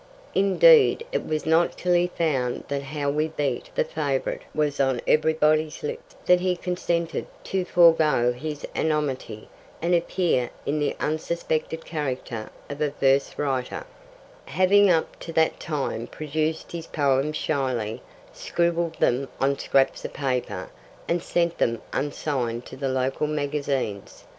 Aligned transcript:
Indeed, 0.33 1.05
it 1.11 1.27
was 1.27 1.45
not 1.45 1.77
till 1.77 1.93
he 1.93 2.07
found 2.07 2.63
that 2.69 2.81
How 2.81 3.11
We 3.11 3.27
Beat 3.27 3.69
the 3.75 3.83
Favourite 3.83 4.41
was 4.51 4.79
on 4.79 4.99
everybody's 5.05 5.83
lips 5.83 6.15
that 6.25 6.39
he 6.39 6.55
consented 6.55 7.27
to 7.43 7.63
forego 7.65 8.33
his 8.33 8.65
anonymity 8.75 9.47
and 9.79 9.93
appear 9.93 10.49
in 10.65 10.79
the 10.79 10.95
unsuspected 10.99 11.85
character 11.85 12.49
of 12.67 12.81
a 12.81 12.89
verse 12.89 13.37
writer, 13.37 13.85
having 14.45 14.89
up 14.89 15.19
to 15.19 15.31
that 15.33 15.59
time 15.59 16.07
produced 16.07 16.71
his 16.71 16.87
poems 16.87 17.37
shyly, 17.37 18.01
scribbled 18.33 18.95
them 18.95 19.29
on 19.39 19.55
scraps 19.59 20.03
of 20.03 20.13
paper, 20.13 20.71
and 21.07 21.21
sent 21.21 21.59
them 21.59 21.79
unsigned 21.93 22.65
to 22.65 22.75
the 22.75 22.89
local 22.89 23.27
magazines. 23.27 24.23